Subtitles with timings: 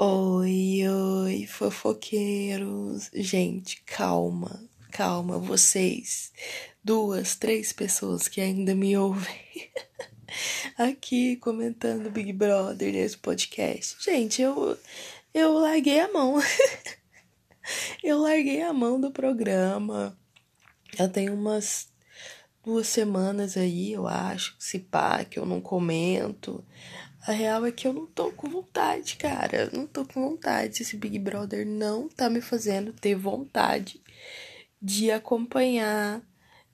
[0.00, 3.10] Oi, oi, fofoqueiros.
[3.12, 6.32] Gente, calma, calma, vocês,
[6.84, 9.72] duas, três pessoas que ainda me ouvem
[10.78, 13.96] aqui comentando Big Brother nesse podcast.
[14.00, 14.78] Gente, eu,
[15.34, 16.40] eu larguei a mão.
[18.00, 20.16] eu larguei a mão do programa.
[20.96, 21.88] Já tem umas
[22.64, 26.64] duas semanas aí, eu acho, se pá, que eu não comento.
[27.26, 29.70] A real é que eu não tô com vontade, cara.
[29.72, 30.82] não tô com vontade.
[30.82, 34.00] Esse Big Brother não tá me fazendo ter vontade
[34.80, 36.22] de acompanhar.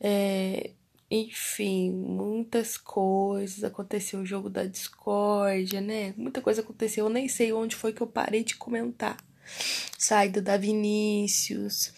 [0.00, 0.72] É,
[1.10, 3.64] enfim, muitas coisas.
[3.64, 6.14] Aconteceu o jogo da discórdia, né?
[6.16, 7.06] Muita coisa aconteceu.
[7.06, 9.16] Eu nem sei onde foi que eu parei de comentar.
[9.98, 11.92] Saída da Vinícius,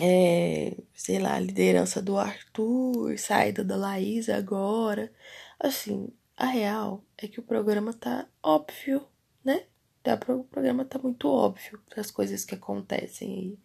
[0.00, 5.12] é, sei lá, liderança do Arthur, saída da Laís agora.
[5.58, 6.08] Assim,
[6.40, 9.06] a real é que o programa tá óbvio,
[9.44, 9.66] né?
[10.26, 13.58] O programa tá muito óbvio das coisas que acontecem.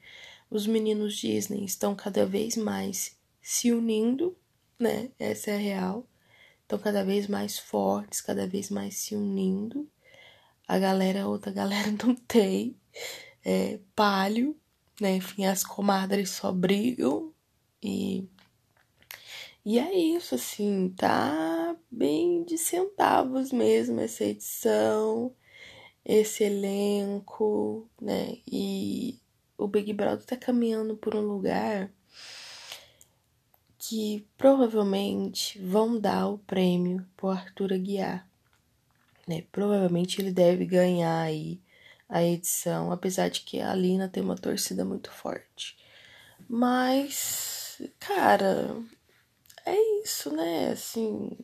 [0.50, 4.38] Os meninos Disney estão cada vez mais se unindo,
[4.78, 5.10] né?
[5.18, 6.08] Essa é a real.
[6.64, 9.90] Estão cada vez mais fortes, cada vez mais se unindo.
[10.68, 12.76] A galera, outra galera não tem.
[13.46, 14.54] É, palio,
[15.00, 15.16] né?
[15.16, 17.34] Enfim, as comadres só brigam
[17.82, 18.28] e
[19.66, 25.36] e é isso, assim, tá bem de centavos mesmo essa edição,
[26.06, 28.38] esse elenco, né?
[28.48, 29.20] E
[29.58, 31.92] o Big Brother tá caminhando por um lugar
[33.78, 38.28] que provavelmente vão dar o prêmio pro Arthur Aguiar,
[39.28, 39.44] né?
[39.52, 41.60] Provavelmente ele deve ganhar aí
[42.08, 45.78] a edição, apesar de que a Alina tem uma torcida muito forte.
[46.48, 48.82] Mas, cara,
[49.66, 50.70] é isso, né?
[50.70, 51.38] Assim,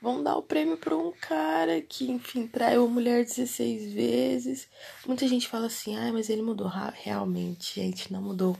[0.00, 4.68] vão dar o prêmio para um cara que, enfim, traiu a mulher 16 vezes.
[5.06, 6.68] Muita gente fala assim, ah, mas ele mudou.
[6.68, 8.56] Realmente, gente, não mudou.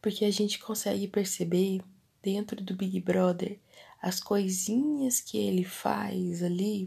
[0.00, 1.80] Porque a gente consegue perceber
[2.22, 3.58] dentro do Big Brother
[4.00, 6.86] as coisinhas que ele faz ali,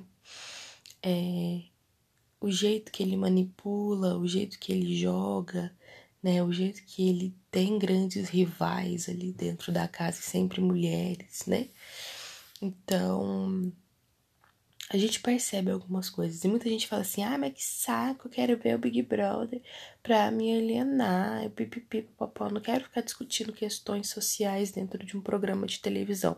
[1.01, 1.63] é,
[2.39, 5.75] o jeito que ele manipula, o jeito que ele joga,
[6.21, 6.43] né?
[6.43, 11.69] O jeito que ele tem grandes rivais ali dentro da casa, sempre mulheres, né?
[12.61, 13.71] Então,
[14.89, 16.43] a gente percebe algumas coisas.
[16.43, 19.61] E muita gente fala assim: ah, mas que saco, eu quero ver o Big Brother
[20.01, 22.49] pra me alienar, eu pipipi, papapá.
[22.49, 26.37] Não quero ficar discutindo questões sociais dentro de um programa de televisão.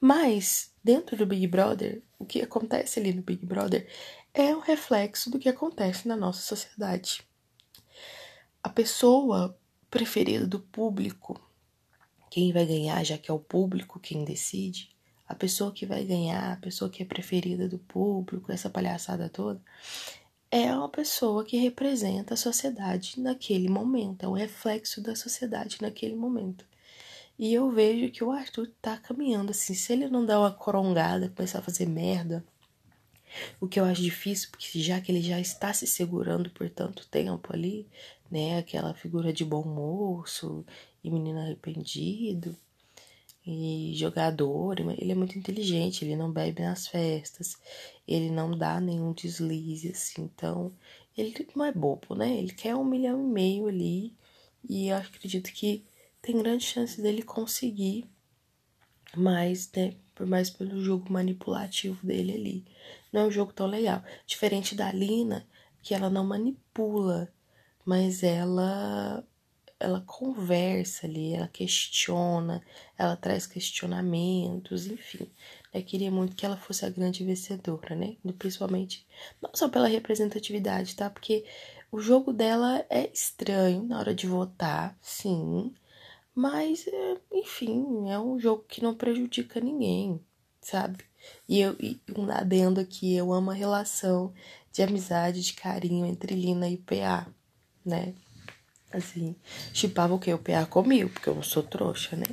[0.00, 3.88] Mas, dentro do Big Brother, o que acontece ali no Big Brother
[4.34, 7.24] é um reflexo do que acontece na nossa sociedade
[8.62, 9.58] a pessoa
[9.90, 11.40] preferida do público,
[12.30, 14.94] quem vai ganhar, já que é o público quem decide,
[15.32, 19.60] a pessoa que vai ganhar, a pessoa que é preferida do público, essa palhaçada toda,
[20.50, 26.14] é uma pessoa que representa a sociedade naquele momento, é o reflexo da sociedade naquele
[26.14, 26.66] momento.
[27.38, 31.32] E eu vejo que o Arthur tá caminhando assim, se ele não dá uma corongada,
[31.34, 32.44] começar a fazer merda,
[33.58, 37.08] o que eu acho difícil, porque já que ele já está se segurando por tanto
[37.08, 37.88] tempo ali,
[38.30, 38.58] né?
[38.58, 40.62] Aquela figura de bom moço
[41.02, 42.54] e menino arrependido
[43.46, 44.80] e jogador.
[44.80, 47.56] Ele é muito inteligente, ele não bebe nas festas,
[48.06, 50.22] ele não dá nenhum deslize, assim.
[50.22, 50.72] Então,
[51.16, 52.36] ele não é bobo, né?
[52.36, 54.16] Ele quer um milhão e meio ali
[54.68, 55.84] e eu acredito que
[56.20, 58.08] tem grande chance dele conseguir
[59.16, 59.94] mais, né?
[60.14, 62.64] Por mais pelo jogo manipulativo dele ali.
[63.12, 64.02] Não é um jogo tão legal.
[64.26, 65.46] Diferente da Lina,
[65.82, 67.32] que ela não manipula
[67.84, 69.24] mas ela
[69.82, 72.62] ela conversa ali, ela questiona,
[72.96, 75.30] ela traz questionamentos, enfim.
[75.72, 78.16] Eu queria muito que ela fosse a grande vencedora, né?
[78.38, 79.06] Principalmente,
[79.40, 81.10] não só pela representatividade, tá?
[81.10, 81.44] Porque
[81.90, 85.74] o jogo dela é estranho na hora de votar, sim.
[86.34, 90.20] Mas, é, enfim, é um jogo que não prejudica ninguém,
[90.60, 91.04] sabe?
[91.48, 94.32] E eu, e um adendo aqui, eu amo a relação
[94.72, 97.26] de amizade, de carinho entre Lina e PA
[97.84, 98.14] né?
[98.92, 99.34] Assim,
[99.72, 100.32] chipava o que?
[100.32, 102.26] O PA comigo, porque eu não sou trouxa, né?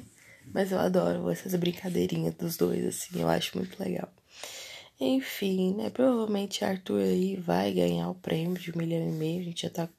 [0.54, 4.10] Mas eu adoro essas brincadeirinhas dos dois, assim, eu acho muito legal.
[5.00, 5.90] Enfim, né?
[5.90, 9.40] Provavelmente Arthur aí vai ganhar o prêmio de um milhão e meio.
[9.42, 9.90] A gente já tá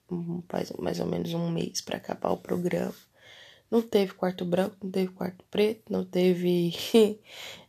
[0.49, 2.95] faz mais ou menos um mês para acabar o programa.
[3.71, 6.75] Não teve quarto branco, não teve quarto preto, não teve.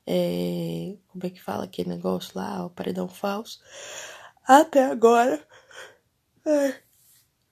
[0.05, 2.65] é, como é que fala aquele negócio lá?
[2.65, 3.61] O paredão falso.
[4.45, 5.41] Até agora.
[6.45, 6.75] É,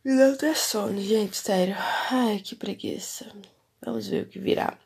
[0.03, 1.75] me deu até sono, gente, sério.
[2.09, 3.31] Ai, que preguiça.
[3.83, 4.77] Vamos ver o que virá.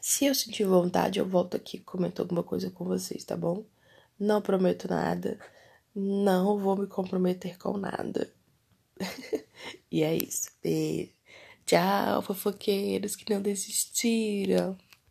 [0.00, 3.64] Se eu sentir vontade, eu volto aqui comento alguma coisa com vocês, tá bom?
[4.18, 5.38] Não prometo nada,
[5.94, 8.30] não vou me comprometer com nada.
[9.90, 10.50] e é isso.
[10.62, 11.12] Beijo.
[11.64, 14.76] Tchau, fofoqueiros que não desistiram.